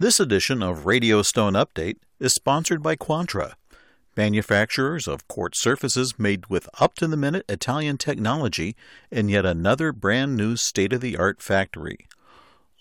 This 0.00 0.20
edition 0.20 0.62
of 0.62 0.86
Radio 0.86 1.22
Stone 1.22 1.54
Update 1.54 1.96
is 2.20 2.32
sponsored 2.32 2.84
by 2.84 2.94
Quantra, 2.94 3.54
manufacturers 4.16 5.08
of 5.08 5.26
quartz 5.26 5.60
surfaces 5.60 6.16
made 6.16 6.46
with 6.46 6.68
up 6.78 6.94
to 6.98 7.08
the 7.08 7.16
minute 7.16 7.44
Italian 7.48 7.98
technology 7.98 8.76
in 9.10 9.28
yet 9.28 9.44
another 9.44 9.90
brand 9.92 10.36
new 10.36 10.54
state 10.54 10.92
of 10.92 11.00
the 11.00 11.16
art 11.16 11.42
factory. 11.42 12.06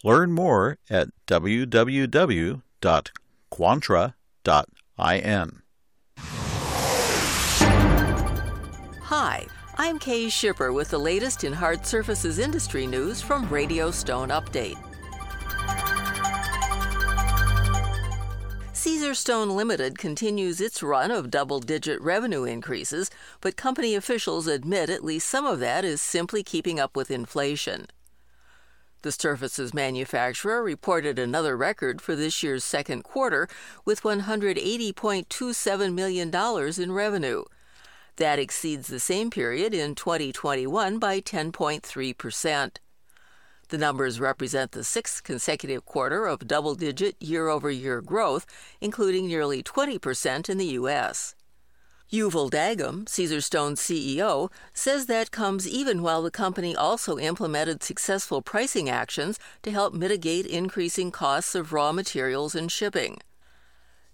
Learn 0.03 0.31
more 0.31 0.77
at 0.91 1.07
www.quantra.in. 1.25 2.61
Hi, 9.01 9.47
I'm 9.75 9.97
Kay 9.97 10.29
Shipper 10.29 10.71
with 10.71 10.89
the 10.91 10.99
latest 10.99 11.43
in 11.43 11.53
hard 11.53 11.83
surfaces 11.83 12.37
industry 12.37 12.85
news 12.85 13.23
from 13.23 13.49
Radio 13.49 13.89
Stone 13.89 14.29
Update. 14.29 14.77
Caesarstone 18.87 19.53
Limited 19.53 19.97
continues 19.97 20.61
its 20.61 20.81
run 20.81 21.11
of 21.11 21.29
double 21.29 21.59
digit 21.59 21.99
revenue 21.99 22.45
increases, 22.45 23.11
but 23.41 23.57
company 23.57 23.95
officials 23.95 24.47
admit 24.47 24.89
at 24.89 25.03
least 25.03 25.27
some 25.27 25.45
of 25.45 25.59
that 25.59 25.83
is 25.83 26.01
simply 26.01 26.41
keeping 26.41 26.79
up 26.79 26.95
with 26.95 27.11
inflation. 27.11 27.87
The 29.01 29.11
surfaces 29.11 29.73
manufacturer 29.73 30.63
reported 30.63 31.19
another 31.19 31.57
record 31.57 32.01
for 32.01 32.15
this 32.15 32.41
year's 32.41 32.63
second 32.63 33.03
quarter 33.03 33.49
with 33.83 34.03
$180.27 34.03 35.93
million 35.93 36.33
in 36.81 36.91
revenue. 36.93 37.43
That 38.15 38.39
exceeds 38.39 38.87
the 38.87 39.01
same 39.01 39.29
period 39.29 39.73
in 39.73 39.95
2021 39.95 40.97
by 40.97 41.19
10.3 41.19 42.17
percent. 42.17 42.79
The 43.69 43.77
numbers 43.77 44.19
represent 44.19 44.71
the 44.71 44.83
sixth 44.83 45.23
consecutive 45.23 45.85
quarter 45.85 46.25
of 46.25 46.47
double 46.47 46.73
digit 46.73 47.21
year 47.21 47.49
over 47.49 47.69
year 47.69 48.01
growth, 48.01 48.45
including 48.79 49.27
nearly 49.27 49.61
20% 49.61 50.47
in 50.47 50.57
the 50.57 50.65
U.S. 50.79 51.35
Yuval 52.09 52.49
Dagim, 52.49 53.03
Caesarstone's 53.05 53.81
CEO, 53.81 54.49
says 54.73 55.07
that 55.07 55.31
comes 55.31 55.67
even 55.67 56.01
while 56.01 56.21
the 56.21 56.31
company 56.31 56.73
also 56.73 57.17
implemented 57.17 57.83
successful 57.83 58.41
pricing 58.41 58.89
actions 58.89 59.37
to 59.63 59.71
help 59.71 59.93
mitigate 59.93 60.45
increasing 60.45 61.11
costs 61.11 61.53
of 61.53 61.73
raw 61.73 61.91
materials 61.91 62.55
and 62.55 62.71
shipping. 62.71 63.17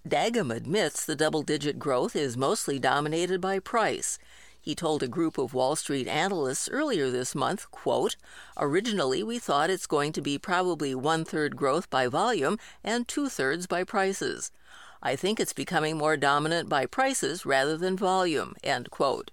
Dagim 0.07 0.53
admits 0.53 1.05
the 1.05 1.15
double 1.15 1.43
digit 1.43 1.77
growth 1.77 2.15
is 2.15 2.35
mostly 2.35 2.79
dominated 2.79 3.39
by 3.39 3.59
price. 3.59 4.17
He 4.63 4.75
told 4.75 5.03
a 5.03 5.09
group 5.09 5.37
of 5.37 5.53
Wall 5.53 5.75
Street 5.75 6.07
analysts 6.07 6.69
earlier 6.69 7.09
this 7.09 7.35
month, 7.35 7.69
quote, 7.69 8.15
Originally, 8.55 9.21
we 9.21 9.37
thought 9.37 9.69
it's 9.69 9.85
going 9.85 10.13
to 10.13 10.21
be 10.21 10.37
probably 10.37 10.95
one 10.95 11.25
third 11.25 11.57
growth 11.57 11.89
by 11.89 12.07
volume 12.07 12.57
and 12.81 13.05
two 13.05 13.27
thirds 13.27 13.67
by 13.67 13.83
prices. 13.83 14.53
I 15.01 15.17
think 15.17 15.37
it's 15.37 15.51
becoming 15.51 15.97
more 15.97 16.15
dominant 16.15 16.69
by 16.69 16.85
prices 16.85 17.45
rather 17.45 17.75
than 17.75 17.97
volume, 17.97 18.55
end 18.63 18.89
quote. 18.89 19.31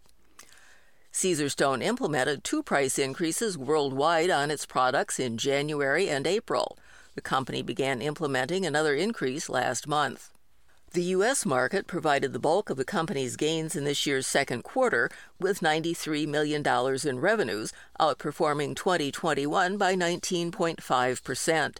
Caesarstone 1.12 1.80
implemented 1.80 2.42
two 2.42 2.64
price 2.64 2.98
increases 2.98 3.56
worldwide 3.56 4.30
on 4.30 4.50
its 4.50 4.66
products 4.66 5.20
in 5.20 5.38
January 5.38 6.08
and 6.08 6.26
April. 6.26 6.76
The 7.14 7.20
company 7.20 7.62
began 7.62 8.02
implementing 8.02 8.66
another 8.66 8.96
increase 8.96 9.48
last 9.48 9.86
month. 9.86 10.32
The 10.92 11.14
U.S. 11.14 11.46
market 11.46 11.86
provided 11.86 12.32
the 12.32 12.40
bulk 12.40 12.68
of 12.68 12.76
the 12.76 12.84
company's 12.84 13.36
gains 13.36 13.76
in 13.76 13.84
this 13.84 14.06
year's 14.06 14.26
second 14.26 14.64
quarter, 14.64 15.08
with 15.38 15.60
$93 15.60 16.26
million 16.26 16.66
in 16.66 17.20
revenues, 17.20 17.72
outperforming 18.00 18.74
2021 18.74 19.76
by 19.76 19.94
19.5%. 19.94 21.76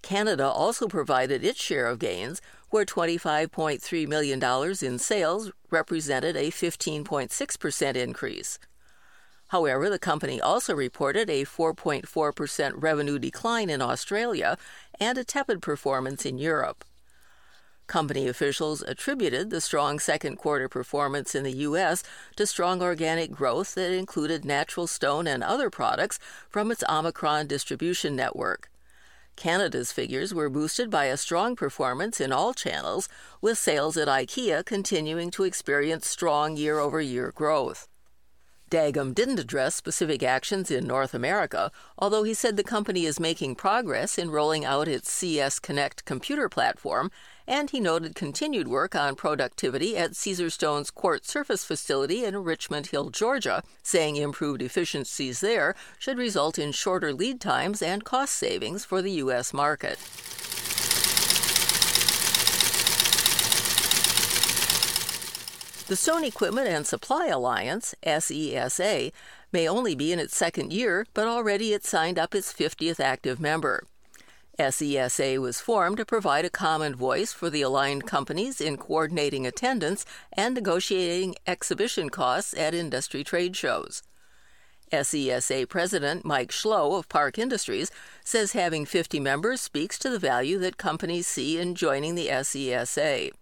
Canada 0.00 0.46
also 0.46 0.88
provided 0.88 1.44
its 1.44 1.62
share 1.62 1.86
of 1.86 1.98
gains, 1.98 2.40
where 2.70 2.86
$25.3 2.86 4.08
million 4.08 4.42
in 4.80 4.98
sales 4.98 5.52
represented 5.70 6.34
a 6.34 6.50
15.6% 6.50 7.96
increase. 7.96 8.58
However, 9.48 9.90
the 9.90 9.98
company 9.98 10.40
also 10.40 10.74
reported 10.74 11.28
a 11.28 11.44
4.4% 11.44 12.72
revenue 12.76 13.18
decline 13.18 13.68
in 13.68 13.82
Australia 13.82 14.56
and 14.98 15.18
a 15.18 15.24
tepid 15.24 15.60
performance 15.60 16.24
in 16.24 16.38
Europe. 16.38 16.82
Company 17.86 18.28
officials 18.28 18.82
attributed 18.82 19.50
the 19.50 19.60
strong 19.60 19.98
second 19.98 20.36
quarter 20.36 20.68
performance 20.68 21.34
in 21.34 21.44
the 21.44 21.56
U.S. 21.68 22.02
to 22.36 22.46
strong 22.46 22.80
organic 22.80 23.32
growth 23.32 23.74
that 23.74 23.92
included 23.92 24.44
natural 24.44 24.86
stone 24.86 25.26
and 25.26 25.42
other 25.42 25.68
products 25.68 26.18
from 26.48 26.70
its 26.70 26.84
Omicron 26.88 27.48
distribution 27.48 28.16
network. 28.16 28.70
Canada's 29.36 29.92
figures 29.92 30.32
were 30.32 30.50
boosted 30.50 30.90
by 30.90 31.06
a 31.06 31.16
strong 31.16 31.56
performance 31.56 32.20
in 32.20 32.32
all 32.32 32.54
channels, 32.54 33.08
with 33.40 33.58
sales 33.58 33.96
at 33.96 34.08
IKEA 34.08 34.64
continuing 34.64 35.30
to 35.30 35.44
experience 35.44 36.06
strong 36.06 36.56
year 36.56 36.78
over 36.78 37.00
year 37.00 37.32
growth. 37.34 37.88
Dagim 38.72 39.14
didn't 39.14 39.38
address 39.38 39.74
specific 39.74 40.22
actions 40.22 40.70
in 40.70 40.86
North 40.86 41.12
America, 41.12 41.70
although 41.98 42.22
he 42.22 42.32
said 42.32 42.56
the 42.56 42.64
company 42.64 43.04
is 43.04 43.20
making 43.20 43.54
progress 43.54 44.16
in 44.16 44.30
rolling 44.30 44.64
out 44.64 44.88
its 44.88 45.12
CS 45.12 45.58
Connect 45.58 46.06
computer 46.06 46.48
platform 46.48 47.10
and 47.46 47.68
he 47.68 47.80
noted 47.80 48.14
continued 48.14 48.68
work 48.68 48.94
on 48.94 49.14
productivity 49.14 49.94
at 49.98 50.12
Caesarstone's 50.12 50.90
quartz 50.90 51.30
surface 51.30 51.66
facility 51.66 52.24
in 52.24 52.34
Richmond 52.42 52.86
Hill, 52.86 53.10
Georgia, 53.10 53.62
saying 53.82 54.16
improved 54.16 54.62
efficiencies 54.62 55.40
there 55.40 55.74
should 55.98 56.16
result 56.16 56.58
in 56.58 56.72
shorter 56.72 57.12
lead 57.12 57.42
times 57.42 57.82
and 57.82 58.04
cost 58.04 58.32
savings 58.32 58.86
for 58.86 59.02
the 59.02 59.12
U.S. 59.12 59.52
market. 59.52 59.98
The 65.88 65.96
Stone 65.96 66.22
Equipment 66.22 66.68
and 66.68 66.86
Supply 66.86 67.26
Alliance, 67.26 67.94
SESA, 68.04 69.12
may 69.52 69.68
only 69.68 69.96
be 69.96 70.12
in 70.12 70.20
its 70.20 70.36
second 70.36 70.72
year, 70.72 71.06
but 71.12 71.26
already 71.26 71.72
it 71.72 71.84
signed 71.84 72.20
up 72.20 72.36
its 72.36 72.52
50th 72.52 73.00
active 73.00 73.40
member. 73.40 73.82
SESA 74.60 75.38
was 75.38 75.60
formed 75.60 75.96
to 75.96 76.04
provide 76.04 76.44
a 76.44 76.50
common 76.50 76.94
voice 76.94 77.32
for 77.32 77.50
the 77.50 77.62
aligned 77.62 78.06
companies 78.06 78.60
in 78.60 78.76
coordinating 78.76 79.44
attendance 79.44 80.06
and 80.32 80.54
negotiating 80.54 81.34
exhibition 81.48 82.10
costs 82.10 82.54
at 82.54 82.74
industry 82.74 83.24
trade 83.24 83.56
shows. 83.56 84.04
SESA 84.92 85.68
President 85.68 86.24
Mike 86.24 86.52
Schlow 86.52 86.96
of 86.96 87.08
Park 87.08 87.38
Industries 87.38 87.90
says 88.24 88.52
having 88.52 88.84
50 88.84 89.18
members 89.18 89.60
speaks 89.60 89.98
to 89.98 90.10
the 90.10 90.18
value 90.18 90.58
that 90.58 90.76
companies 90.76 91.26
see 91.26 91.58
in 91.58 91.74
joining 91.74 92.14
the 92.14 92.28
SESA. 92.28 93.32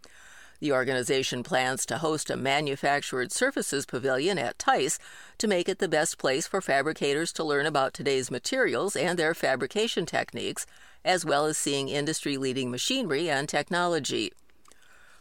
The 0.60 0.72
organization 0.72 1.42
plans 1.42 1.86
to 1.86 1.98
host 1.98 2.30
a 2.30 2.36
manufactured 2.36 3.32
surfaces 3.32 3.86
pavilion 3.86 4.38
at 4.38 4.58
TISE 4.58 4.98
to 5.38 5.48
make 5.48 5.68
it 5.70 5.78
the 5.78 5.88
best 5.88 6.18
place 6.18 6.46
for 6.46 6.60
fabricators 6.60 7.32
to 7.32 7.44
learn 7.44 7.64
about 7.64 7.94
today's 7.94 8.30
materials 8.30 8.94
and 8.94 9.18
their 9.18 9.34
fabrication 9.34 10.04
techniques 10.04 10.66
as 11.02 11.24
well 11.24 11.46
as 11.46 11.56
seeing 11.56 11.88
industry 11.88 12.36
leading 12.36 12.70
machinery 12.70 13.30
and 13.30 13.48
technology. 13.48 14.32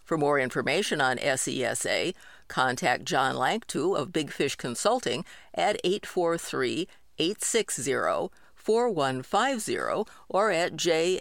For 0.03 0.17
more 0.17 0.39
information 0.39 0.99
on 0.99 1.17
SESA, 1.17 2.13
contact 2.49 3.05
John 3.05 3.35
Lancto 3.35 3.97
of 3.97 4.11
Big 4.11 4.31
Fish 4.31 4.55
Consulting 4.55 5.23
at 5.53 5.79
843 5.85 6.87
860 7.17 8.29
4150 8.69 10.05
or 10.29 10.51
at 10.51 10.73
jlancto 10.73 11.11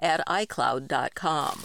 at 0.00 0.26
icloud.com. 0.26 1.62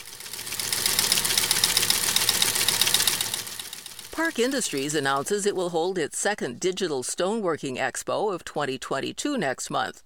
Park 4.11 4.37
Industries 4.37 4.93
announces 4.93 5.47
it 5.47 5.55
will 5.55 5.69
hold 5.69 5.97
its 5.97 6.19
second 6.19 6.59
Digital 6.59 7.01
Stoneworking 7.01 7.77
Expo 7.77 8.31
of 8.31 8.45
2022 8.45 9.39
next 9.39 9.71
month. 9.71 10.03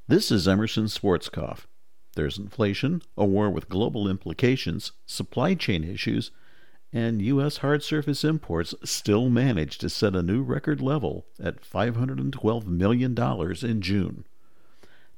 This 0.08 0.32
is 0.32 0.48
Emerson 0.48 0.86
Schwarzkopf. 0.86 1.66
There's 2.14 2.38
inflation, 2.38 3.02
a 3.16 3.24
war 3.24 3.50
with 3.50 3.68
global 3.68 4.08
implications, 4.08 4.92
supply 5.06 5.54
chain 5.54 5.84
issues, 5.84 6.30
and 6.92 7.22
U.S. 7.22 7.58
hard 7.58 7.82
surface 7.82 8.24
imports 8.24 8.74
still 8.82 9.28
managed 9.30 9.80
to 9.80 9.88
set 9.88 10.16
a 10.16 10.22
new 10.22 10.42
record 10.42 10.80
level 10.80 11.26
at 11.40 11.62
$512 11.62 12.66
million 12.66 13.16
in 13.62 13.80
June. 13.80 14.24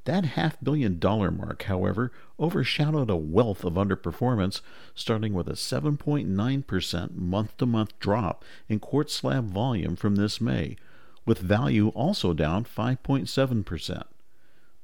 That 0.05 0.25
half 0.25 0.59
billion 0.63 0.99
dollar 0.99 1.31
mark, 1.31 1.63
however, 1.63 2.11
overshadowed 2.39 3.09
a 3.09 3.17
wealth 3.17 3.65
of 3.65 3.75
underperformance, 3.75 4.61
starting 4.95 5.33
with 5.33 5.49
a 5.49 5.53
7.9% 5.53 7.15
month 7.15 7.57
to 7.57 7.67
month 7.67 7.99
drop 8.01 8.45
in 8.69 8.81
quartz 8.81 9.15
slab 9.15 9.49
volume 9.49 9.95
from 9.95 10.17
this 10.17 10.41
May, 10.41 10.77
with 11.25 11.39
value 11.39 11.89
also 11.89 12.35
down 12.35 12.65
5.7%. 12.65 14.03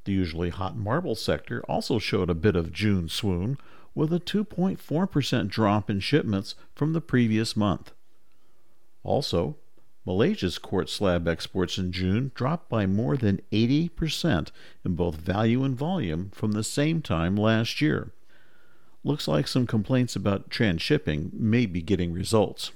The 0.08 0.14
usually 0.14 0.48
hot 0.48 0.74
marble 0.74 1.14
sector 1.14 1.62
also 1.68 1.98
showed 1.98 2.30
a 2.30 2.34
bit 2.34 2.56
of 2.56 2.72
June 2.72 3.10
swoon, 3.10 3.58
with 3.94 4.10
a 4.10 4.18
2.4% 4.18 5.48
drop 5.48 5.90
in 5.90 6.00
shipments 6.00 6.54
from 6.74 6.94
the 6.94 7.02
previous 7.02 7.54
month. 7.54 7.92
Also, 9.02 9.56
Malaysia's 10.06 10.56
quartz 10.56 10.94
slab 10.94 11.28
exports 11.28 11.76
in 11.76 11.92
June 11.92 12.32
dropped 12.34 12.70
by 12.70 12.86
more 12.86 13.18
than 13.18 13.42
80% 13.52 14.50
in 14.82 14.94
both 14.94 15.16
value 15.16 15.62
and 15.62 15.76
volume 15.76 16.30
from 16.30 16.52
the 16.52 16.64
same 16.64 17.02
time 17.02 17.36
last 17.36 17.82
year. 17.82 18.10
Looks 19.04 19.28
like 19.28 19.46
some 19.46 19.66
complaints 19.66 20.16
about 20.16 20.48
transshipping 20.48 21.34
may 21.34 21.66
be 21.66 21.82
getting 21.82 22.14
results. 22.14 22.72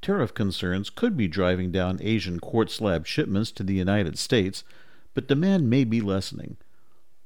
Tariff 0.00 0.32
concerns 0.32 0.88
could 0.88 1.18
be 1.18 1.28
driving 1.28 1.70
down 1.70 1.98
Asian 2.00 2.40
quartz 2.40 2.76
slab 2.76 3.06
shipments 3.06 3.50
to 3.50 3.62
the 3.62 3.74
United 3.74 4.18
States, 4.18 4.64
but 5.14 5.28
demand 5.28 5.68
may 5.68 5.84
be 5.84 6.00
lessening. 6.00 6.56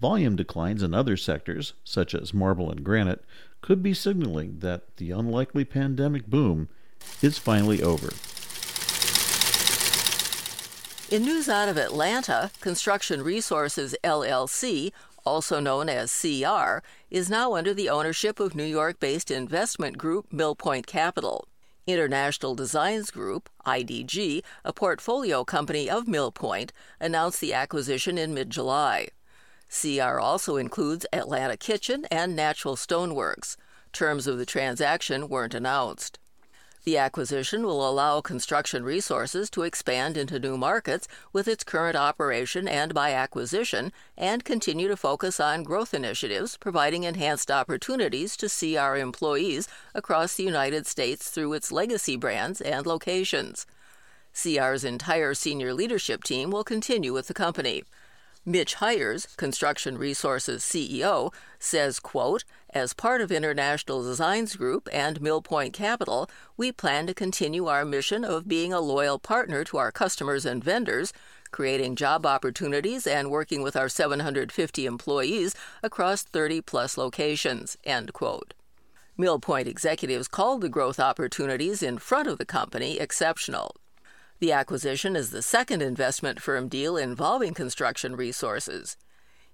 Volume 0.00 0.36
declines 0.36 0.82
in 0.82 0.92
other 0.92 1.16
sectors, 1.16 1.74
such 1.84 2.14
as 2.14 2.34
marble 2.34 2.70
and 2.70 2.84
granite, 2.84 3.24
could 3.60 3.82
be 3.82 3.94
signaling 3.94 4.58
that 4.58 4.96
the 4.96 5.10
unlikely 5.10 5.64
pandemic 5.64 6.26
boom 6.26 6.68
is 7.22 7.38
finally 7.38 7.82
over. 7.82 8.12
In 11.10 11.22
news 11.22 11.48
out 11.48 11.68
of 11.68 11.76
Atlanta, 11.76 12.50
Construction 12.60 13.22
Resources 13.22 13.94
LLC, 14.02 14.90
also 15.24 15.60
known 15.60 15.88
as 15.88 16.12
CR, 16.12 16.78
is 17.10 17.30
now 17.30 17.54
under 17.54 17.72
the 17.72 17.88
ownership 17.88 18.40
of 18.40 18.54
New 18.54 18.64
York 18.64 18.98
based 19.00 19.30
investment 19.30 19.96
group 19.96 20.30
Millpoint 20.30 20.86
Capital. 20.86 21.46
International 21.86 22.54
Designs 22.54 23.10
Group, 23.10 23.48
IDG, 23.66 24.42
a 24.64 24.72
portfolio 24.72 25.44
company 25.44 25.88
of 25.90 26.04
Millpoint, 26.06 26.70
announced 27.00 27.40
the 27.40 27.52
acquisition 27.52 28.16
in 28.16 28.32
mid 28.32 28.50
July. 28.50 29.08
CR 29.68 30.20
also 30.20 30.56
includes 30.56 31.06
Atlanta 31.12 31.56
Kitchen 31.56 32.06
and 32.10 32.36
Natural 32.36 32.76
Stoneworks. 32.76 33.56
Terms 33.92 34.26
of 34.26 34.38
the 34.38 34.46
transaction 34.46 35.28
weren't 35.28 35.54
announced. 35.54 36.18
The 36.84 36.98
acquisition 36.98 37.64
will 37.64 37.88
allow 37.88 38.20
Construction 38.20 38.84
Resources 38.84 39.48
to 39.50 39.62
expand 39.62 40.18
into 40.18 40.38
new 40.38 40.58
markets 40.58 41.08
with 41.32 41.48
its 41.48 41.64
current 41.64 41.96
operation 41.96 42.68
and 42.68 42.92
by 42.92 43.14
acquisition, 43.14 43.90
and 44.18 44.44
continue 44.44 44.86
to 44.88 44.96
focus 44.96 45.40
on 45.40 45.62
growth 45.62 45.94
initiatives, 45.94 46.58
providing 46.58 47.04
enhanced 47.04 47.50
opportunities 47.50 48.36
to 48.36 48.50
see 48.50 48.76
our 48.76 48.98
employees 48.98 49.66
across 49.94 50.34
the 50.34 50.42
United 50.42 50.86
States 50.86 51.30
through 51.30 51.54
its 51.54 51.72
legacy 51.72 52.16
brands 52.16 52.60
and 52.60 52.86
locations. 52.86 53.66
CR's 54.34 54.84
entire 54.84 55.32
senior 55.32 55.72
leadership 55.72 56.22
team 56.22 56.50
will 56.50 56.64
continue 56.64 57.14
with 57.14 57.28
the 57.28 57.34
company. 57.34 57.84
Mitch 58.46 58.74
Hires, 58.74 59.26
Construction 59.38 59.96
Resources 59.96 60.62
CEO, 60.62 61.32
says, 61.58 61.98
quote, 61.98 62.44
as 62.74 62.92
part 62.92 63.22
of 63.22 63.32
International 63.32 64.02
Designs 64.02 64.54
Group 64.56 64.86
and 64.92 65.18
Millpoint 65.18 65.72
Capital, 65.72 66.28
we 66.54 66.70
plan 66.70 67.06
to 67.06 67.14
continue 67.14 67.68
our 67.68 67.86
mission 67.86 68.22
of 68.22 68.46
being 68.46 68.70
a 68.70 68.80
loyal 68.80 69.18
partner 69.18 69.64
to 69.64 69.78
our 69.78 69.90
customers 69.90 70.44
and 70.44 70.62
vendors, 70.62 71.14
creating 71.52 71.96
job 71.96 72.26
opportunities 72.26 73.06
and 73.06 73.30
working 73.30 73.62
with 73.62 73.76
our 73.76 73.88
750 73.88 74.84
employees 74.84 75.54
across 75.82 76.22
30 76.22 76.60
plus 76.60 76.98
locations, 76.98 77.78
end 77.84 78.12
quote. 78.12 78.52
Millpoint 79.18 79.66
executives 79.66 80.28
called 80.28 80.60
the 80.60 80.68
growth 80.68 81.00
opportunities 81.00 81.82
in 81.82 81.96
front 81.96 82.28
of 82.28 82.36
the 82.36 82.44
company 82.44 82.98
exceptional. 82.98 83.74
The 84.40 84.52
acquisition 84.52 85.14
is 85.16 85.30
the 85.30 85.42
second 85.42 85.80
investment 85.80 86.40
firm 86.42 86.68
deal 86.68 86.96
involving 86.96 87.54
construction 87.54 88.16
resources. 88.16 88.96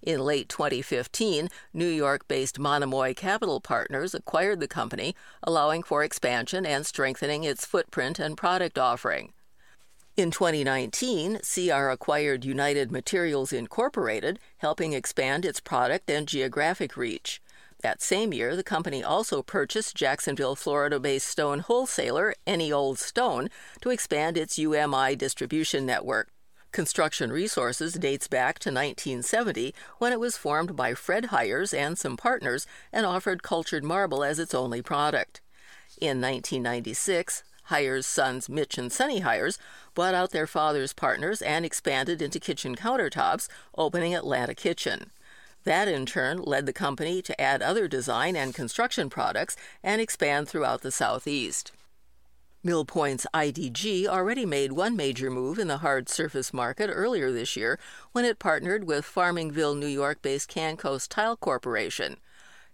In 0.02 0.20
late 0.20 0.48
2015, 0.48 1.48
New 1.74 1.86
York 1.86 2.26
based 2.26 2.58
Monomoy 2.58 3.12
Capital 3.14 3.60
Partners 3.60 4.14
acquired 4.14 4.60
the 4.60 4.66
company, 4.66 5.14
allowing 5.42 5.82
for 5.82 6.02
expansion 6.02 6.64
and 6.64 6.86
strengthening 6.86 7.44
its 7.44 7.66
footprint 7.66 8.18
and 8.18 8.36
product 8.36 8.78
offering. 8.78 9.34
In 10.16 10.30
2019, 10.30 11.40
CR 11.40 11.88
acquired 11.88 12.44
United 12.46 12.90
Materials 12.90 13.52
Incorporated, 13.52 14.38
helping 14.58 14.94
expand 14.94 15.44
its 15.44 15.60
product 15.60 16.10
and 16.10 16.26
geographic 16.26 16.96
reach. 16.96 17.42
That 17.82 18.02
same 18.02 18.34
year, 18.34 18.56
the 18.56 18.62
company 18.62 19.02
also 19.02 19.42
purchased 19.42 19.96
Jacksonville, 19.96 20.54
Florida 20.54 21.00
based 21.00 21.26
stone 21.26 21.60
wholesaler 21.60 22.34
Any 22.46 22.70
Old 22.70 22.98
Stone 22.98 23.48
to 23.80 23.90
expand 23.90 24.36
its 24.36 24.58
UMI 24.58 25.16
distribution 25.16 25.86
network. 25.86 26.28
Construction 26.72 27.32
Resources 27.32 27.94
dates 27.94 28.28
back 28.28 28.58
to 28.60 28.68
1970 28.68 29.74
when 29.98 30.12
it 30.12 30.20
was 30.20 30.36
formed 30.36 30.76
by 30.76 30.94
Fred 30.94 31.26
Hires 31.26 31.74
and 31.74 31.98
some 31.98 32.16
partners 32.16 32.66
and 32.92 33.06
offered 33.06 33.42
cultured 33.42 33.82
marble 33.82 34.22
as 34.22 34.38
its 34.38 34.54
only 34.54 34.82
product. 34.82 35.40
In 36.00 36.20
1996, 36.20 37.42
Hires' 37.64 38.06
sons 38.06 38.48
Mitch 38.48 38.78
and 38.78 38.92
Sonny 38.92 39.20
Hires 39.20 39.58
bought 39.94 40.14
out 40.14 40.30
their 40.30 40.46
father's 40.46 40.92
partners 40.92 41.40
and 41.40 41.64
expanded 41.64 42.20
into 42.20 42.38
kitchen 42.38 42.76
countertops, 42.76 43.48
opening 43.76 44.14
Atlanta 44.14 44.54
Kitchen. 44.54 45.10
That 45.64 45.88
in 45.88 46.06
turn 46.06 46.42
led 46.42 46.66
the 46.66 46.72
company 46.72 47.20
to 47.22 47.40
add 47.40 47.60
other 47.60 47.86
design 47.86 48.34
and 48.34 48.54
construction 48.54 49.10
products 49.10 49.56
and 49.82 50.00
expand 50.00 50.48
throughout 50.48 50.82
the 50.82 50.90
Southeast. 50.90 51.72
Millpoint's 52.62 53.26
IDG 53.32 54.06
already 54.06 54.44
made 54.44 54.72
one 54.72 54.94
major 54.94 55.30
move 55.30 55.58
in 55.58 55.68
the 55.68 55.78
hard 55.78 56.08
surface 56.10 56.52
market 56.52 56.90
earlier 56.90 57.32
this 57.32 57.56
year 57.56 57.78
when 58.12 58.24
it 58.26 58.38
partnered 58.38 58.84
with 58.84 59.04
Farmingville, 59.04 59.78
New 59.78 59.86
York 59.86 60.20
based 60.20 60.48
Cancos 60.48 61.08
Tile 61.08 61.36
Corporation. 61.36 62.18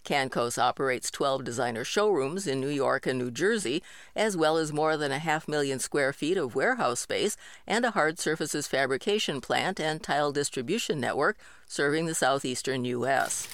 Cancos 0.06 0.56
operates 0.56 1.10
12 1.10 1.42
designer 1.42 1.82
showrooms 1.84 2.46
in 2.46 2.60
New 2.60 2.68
York 2.68 3.06
and 3.06 3.18
New 3.18 3.30
Jersey, 3.30 3.82
as 4.14 4.36
well 4.36 4.56
as 4.56 4.72
more 4.72 4.96
than 4.96 5.10
a 5.10 5.18
half 5.18 5.48
million 5.48 5.80
square 5.80 6.12
feet 6.12 6.36
of 6.36 6.54
warehouse 6.54 7.00
space 7.00 7.36
and 7.66 7.84
a 7.84 7.90
hard 7.90 8.20
surfaces 8.20 8.68
fabrication 8.68 9.40
plant 9.40 9.80
and 9.80 10.02
tile 10.02 10.30
distribution 10.30 11.00
network 11.00 11.36
serving 11.66 12.06
the 12.06 12.14
southeastern 12.14 12.84
U.S. 12.84 13.48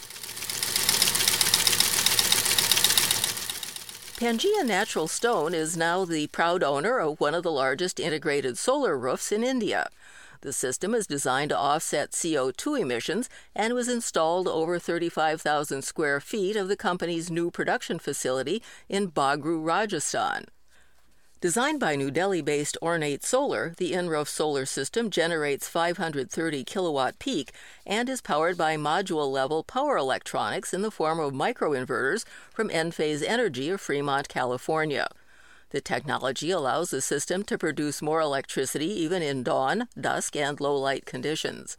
Pangea 4.20 4.64
Natural 4.64 5.08
Stone 5.08 5.54
is 5.54 5.74
now 5.74 6.04
the 6.04 6.26
proud 6.28 6.62
owner 6.62 6.98
of 6.98 7.18
one 7.18 7.34
of 7.34 7.42
the 7.42 7.50
largest 7.50 7.98
integrated 7.98 8.58
solar 8.58 8.96
roofs 8.96 9.32
in 9.32 9.42
India. 9.42 9.88
The 10.42 10.52
system 10.52 10.92
is 10.92 11.06
designed 11.06 11.50
to 11.50 11.56
offset 11.56 12.10
CO2 12.10 12.80
emissions 12.80 13.30
and 13.54 13.74
was 13.74 13.88
installed 13.88 14.48
over 14.48 14.76
35,000 14.76 15.82
square 15.82 16.18
feet 16.18 16.56
of 16.56 16.66
the 16.66 16.76
company's 16.76 17.30
new 17.30 17.48
production 17.52 18.00
facility 18.00 18.60
in 18.88 19.12
Bagru, 19.12 19.64
Rajasthan. 19.64 20.46
Designed 21.40 21.78
by 21.78 21.94
New 21.94 22.10
Delhi 22.10 22.42
based 22.42 22.76
Ornate 22.82 23.22
Solar, 23.22 23.74
the 23.76 23.92
in-roof 23.92 24.28
solar 24.28 24.66
system 24.66 25.10
generates 25.10 25.68
530 25.68 26.64
kilowatt 26.64 27.20
peak 27.20 27.52
and 27.86 28.08
is 28.08 28.20
powered 28.20 28.58
by 28.58 28.76
module 28.76 29.30
level 29.30 29.62
power 29.62 29.96
electronics 29.96 30.74
in 30.74 30.82
the 30.82 30.90
form 30.90 31.20
of 31.20 31.32
microinverters 31.32 32.24
from 32.52 32.68
Enphase 32.68 33.22
Energy 33.24 33.70
of 33.70 33.80
Fremont, 33.80 34.28
California. 34.28 35.08
The 35.72 35.80
technology 35.80 36.50
allows 36.50 36.90
the 36.90 37.00
system 37.00 37.44
to 37.44 37.56
produce 37.56 38.02
more 38.02 38.20
electricity 38.20 38.88
even 38.88 39.22
in 39.22 39.42
dawn, 39.42 39.88
dusk, 39.98 40.36
and 40.36 40.60
low 40.60 40.76
light 40.76 41.06
conditions. 41.06 41.78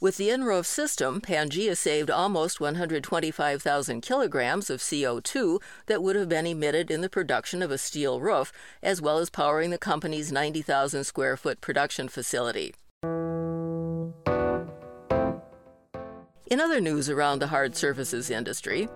With 0.00 0.16
the 0.16 0.30
in-roof 0.30 0.66
system, 0.66 1.20
Pangea 1.20 1.76
saved 1.76 2.10
almost 2.10 2.60
125,000 2.60 4.00
kilograms 4.00 4.68
of 4.68 4.80
CO2 4.80 5.60
that 5.86 6.02
would 6.02 6.16
have 6.16 6.28
been 6.28 6.46
emitted 6.46 6.90
in 6.90 7.00
the 7.00 7.08
production 7.08 7.62
of 7.62 7.70
a 7.70 7.78
steel 7.78 8.20
roof, 8.20 8.52
as 8.82 9.00
well 9.00 9.18
as 9.18 9.30
powering 9.30 9.70
the 9.70 9.78
company's 9.78 10.32
90,000 10.32 11.04
square 11.04 11.36
foot 11.36 11.60
production 11.60 12.08
facility. 12.08 12.74
In 16.50 16.60
other 16.60 16.80
news 16.80 17.08
around 17.08 17.40
the 17.40 17.48
hard 17.48 17.76
surfaces 17.76 18.28
industry, 18.28 18.88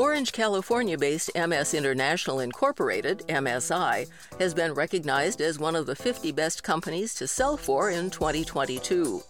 Orange, 0.00 0.32
California 0.32 0.96
based 0.96 1.30
MS 1.34 1.74
International 1.74 2.40
Incorporated, 2.40 3.18
MSI, 3.28 4.08
has 4.38 4.54
been 4.54 4.72
recognized 4.72 5.42
as 5.42 5.58
one 5.58 5.76
of 5.76 5.84
the 5.84 5.94
50 5.94 6.32
best 6.32 6.62
companies 6.62 7.12
to 7.16 7.26
sell 7.26 7.58
for 7.58 7.90
in 7.90 8.08
2022. 8.08 9.22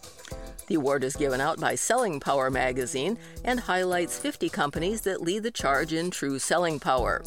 The 0.67 0.75
award 0.75 1.03
is 1.03 1.17
given 1.17 1.41
out 1.41 1.59
by 1.59 1.75
Selling 1.75 2.21
Power 2.21 2.49
magazine 2.49 3.17
and 3.43 3.59
highlights 3.59 4.17
50 4.17 4.47
companies 4.47 5.01
that 5.01 5.21
lead 5.21 5.43
the 5.43 5.51
charge 5.51 5.91
in 5.91 6.09
true 6.09 6.39
selling 6.39 6.79
power. 6.79 7.21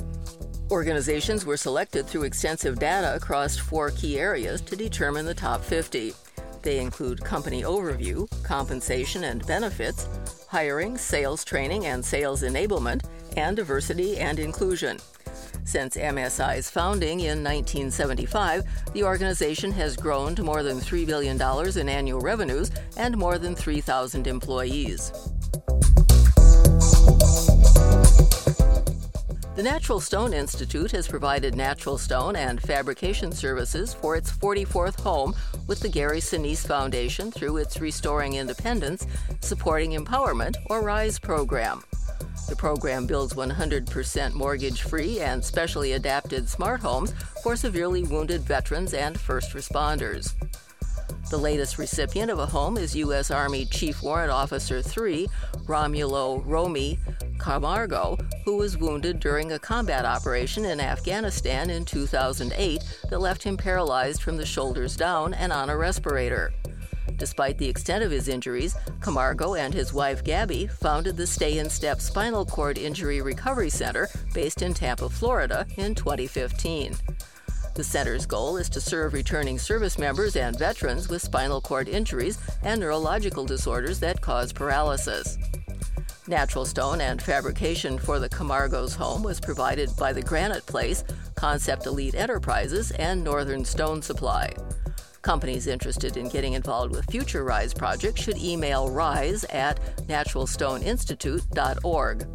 Organizations 0.71 1.45
were 1.45 1.59
selected 1.59 2.07
through 2.07 2.23
extensive 2.23 2.79
data 2.79 3.15
across 3.15 3.59
four 3.59 3.91
key 3.91 4.19
areas 4.19 4.63
to 4.63 4.75
determine 4.75 5.27
the 5.27 5.35
top 5.35 5.63
50. 5.63 6.15
They 6.63 6.79
include 6.79 7.23
company 7.23 7.63
overview, 7.63 8.27
compensation 8.43 9.25
and 9.25 9.47
benefits, 9.47 10.09
hiring, 10.49 10.97
sales 10.97 11.45
training 11.45 11.85
and 11.85 12.03
sales 12.03 12.43
enablement, 12.43 13.05
and 13.37 13.57
diversity 13.57 14.19
and 14.19 14.39
inclusion. 14.39 14.99
Since 15.65 15.97
MSI's 15.97 16.71
founding 16.71 17.21
in 17.21 17.43
1975, 17.43 18.65
the 18.93 19.05
organization 19.05 19.73
has 19.73 19.97
grown 19.97 20.35
to 20.35 20.43
more 20.43 20.63
than 20.63 20.79
$3 20.79 21.07
billion 21.07 21.41
in 21.79 21.89
annual 21.89 22.21
revenues 22.21 22.71
and 22.97 23.17
more 23.17 23.39
than 23.39 23.55
3,000 23.55 24.27
employees. 24.27 25.13
The 29.57 29.63
Natural 29.63 30.01
Stone 30.01 30.35
Institute 30.35 30.91
has 30.91 31.07
provided 31.07 31.55
natural 31.55 31.97
stone 31.97 32.35
and 32.35 32.61
fabrication 32.61 33.31
services 33.31 33.95
for 33.95 34.17
its 34.17 34.33
44th 34.33 34.99
home 35.01 35.33
with 35.69 35.79
the 35.79 35.89
Gary 35.89 36.19
Sinise 36.19 36.67
Foundation 36.67 37.31
through 37.31 37.59
its 37.59 37.81
Restoring 37.81 38.35
Independence, 38.35 39.07
Supporting 39.41 39.93
Empowerment, 39.93 40.57
or 40.71 40.83
RISE 40.83 41.21
program. 41.21 41.85
The 42.49 42.57
program 42.57 43.07
builds 43.07 43.35
100% 43.35 44.35
mortgage 44.35 44.83
free 44.83 45.21
and 45.21 45.45
specially 45.45 45.93
adapted 45.93 46.49
smart 46.49 46.81
homes 46.81 47.15
for 47.43 47.57
severely 47.57 48.03
wounded 48.03 48.43
veterans 48.43 48.95
and 48.95 49.19
first 49.19 49.53
responders. 49.55 50.35
The 51.31 51.39
latest 51.39 51.79
recipient 51.79 52.31
of 52.31 52.39
a 52.39 52.47
home 52.47 52.77
is 52.77 52.95
U.S. 52.97 53.31
Army 53.31 53.65
Chief 53.65 54.03
Warrant 54.03 54.31
Officer 54.31 54.83
3, 54.83 55.27
Romulo 55.65 56.43
Romy 56.45 56.99
Camargo, 57.39 58.19
who 58.45 58.57
was 58.57 58.77
wounded 58.77 59.21
during 59.21 59.53
a 59.53 59.59
combat 59.59 60.05
operation 60.05 60.67
in 60.67 60.81
Afghanistan 60.81 61.71
in 61.71 61.85
2008 61.85 62.83
that 63.09 63.19
left 63.21 63.43
him 63.43 63.57
paralyzed 63.57 64.23
from 64.23 64.37
the 64.37 64.47
shoulders 64.47 64.97
down 64.97 65.33
and 65.35 65.53
on 65.53 65.71
a 65.71 65.77
respirator. 65.77 66.53
Despite 67.17 67.59
the 67.59 67.69
extent 67.69 68.03
of 68.03 68.11
his 68.11 68.29
injuries, 68.29 68.77
Camargo 69.01 69.55
and 69.55 69.73
his 69.73 69.93
wife 69.93 70.25
Gabby 70.25 70.67
founded 70.67 71.17
the 71.17 71.27
Stay 71.27 71.59
in 71.59 71.71
Step 71.71 72.01
Spinal 72.01 72.45
Cord 72.45 72.79
Injury 72.79 73.21
Recovery 73.21 73.71
Center 73.71 74.09
based 74.33 74.63
in 74.63 74.75
Tampa, 74.75 75.09
Florida 75.09 75.67
in 75.77 75.95
2015. 75.95 76.97
The 77.75 77.85
center's 77.85 78.25
goal 78.25 78.57
is 78.57 78.69
to 78.71 78.81
serve 78.81 79.15
returning 79.15 79.59
service 79.59 79.99
members 79.99 80.37
and 80.37 80.57
veterans 80.57 81.09
with 81.09 81.23
spinal 81.23 81.61
cord 81.61 81.89
injuries 81.89 82.39
and 82.63 82.81
neurological 82.81 83.45
disorders 83.45 83.99
that 83.99 84.21
cause 84.21 84.53
paralysis. 84.53 85.39
Natural 86.29 86.65
stone 86.65 87.01
and 87.01 87.21
fabrication 87.21 87.99
for 87.99 88.21
the 88.21 88.29
Camargo's 88.29 88.95
home 88.95 89.25
was 89.25 89.41
provided 89.41 89.91
by 89.99 90.13
the 90.13 90.23
Granite 90.23 90.65
Place, 90.67 91.03
Concept 91.35 91.87
Elite 91.87 92.15
Enterprises, 92.15 92.93
and 92.93 93.25
Northern 93.25 93.65
Stone 93.65 94.03
Supply. 94.03 94.55
Companies 95.25 95.67
interested 95.67 96.17
in 96.19 96.29
getting 96.29 96.53
involved 96.53 96.95
with 96.95 97.11
future 97.11 97.43
RISE 97.45 97.73
projects 97.73 98.23
should 98.23 98.37
email 98.37 98.91
rise 98.91 99.45
at 99.45 99.81
naturalstoneinstitute.org. 100.07 102.27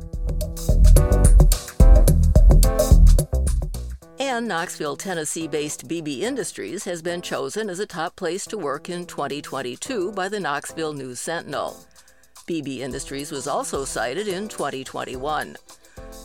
And 4.20 4.48
Knoxville, 4.48 4.98
Tennessee 4.98 5.48
based 5.48 5.88
BB 5.88 6.22
Industries 6.22 6.86
has 6.86 7.04
been 7.04 7.22
chosen 7.22 7.70
as 7.70 7.78
a 7.78 7.86
top 7.86 8.16
place 8.16 8.48
to 8.48 8.58
work 8.58 8.90
in 8.90 9.06
2022 9.06 10.12
by 10.14 10.28
the 10.28 10.40
Knoxville 10.40 10.94
News 10.94 11.20
Sentinel. 11.20 11.86
BB 12.48 12.80
Industries 12.80 13.32
was 13.32 13.48
also 13.48 13.86
cited 13.86 14.28
in 14.28 14.48
2021. 14.48 15.56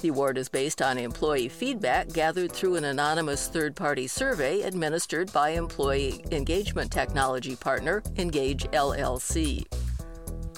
The 0.05 0.11
award 0.11 0.37
is 0.37 0.51
based 0.51 0.83
on 0.83 0.99
employee 0.99 1.49
feedback 1.49 2.09
gathered 2.09 2.53
through 2.53 2.77
an 2.77 2.85
anonymous 2.85 3.49
third 3.49 3.75
party 3.75 4.07
survey 4.07 4.61
administered 4.61 5.33
by 5.33 5.53
employee 5.53 6.23
engagement 6.31 6.93
technology 6.93 7.57
partner 7.57 8.03
Energage 8.17 8.71
LLC. 8.73 9.65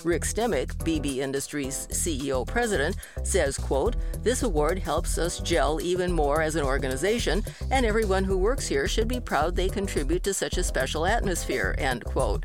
Rick 0.02 0.24
Stimick, 0.24 0.74
BB 0.78 1.18
Industries 1.18 1.86
CEO 1.92 2.44
president, 2.44 2.96
says, 3.22 3.56
quote, 3.56 3.94
This 4.24 4.42
award 4.42 4.80
helps 4.80 5.16
us 5.16 5.38
gel 5.38 5.80
even 5.80 6.10
more 6.10 6.42
as 6.42 6.56
an 6.56 6.64
organization, 6.64 7.44
and 7.70 7.86
everyone 7.86 8.24
who 8.24 8.38
works 8.38 8.66
here 8.66 8.88
should 8.88 9.06
be 9.06 9.20
proud 9.20 9.54
they 9.54 9.68
contribute 9.68 10.24
to 10.24 10.34
such 10.34 10.58
a 10.58 10.64
special 10.64 11.06
atmosphere, 11.06 11.76
end 11.78 12.04
quote. 12.04 12.44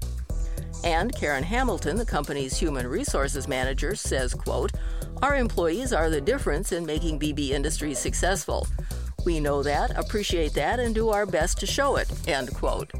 And 0.83 1.15
Karen 1.15 1.43
Hamilton, 1.43 1.95
the 1.95 2.05
company's 2.05 2.57
human 2.57 2.87
resources 2.87 3.47
manager, 3.47 3.93
says, 3.95 4.33
quote, 4.33 4.71
Our 5.21 5.35
employees 5.35 5.93
are 5.93 6.09
the 6.09 6.21
difference 6.21 6.71
in 6.71 6.83
making 6.85 7.19
BB 7.19 7.49
Industries 7.49 7.99
successful. 7.99 8.65
We 9.25 9.39
know 9.39 9.61
that, 9.61 9.95
appreciate 9.97 10.55
that, 10.55 10.79
and 10.79 10.95
do 10.95 11.09
our 11.09 11.27
best 11.27 11.59
to 11.59 11.67
show 11.67 11.97
it, 11.97 12.09
end 12.27 12.51
quote. 12.53 12.91